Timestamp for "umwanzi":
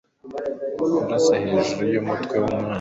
2.47-2.67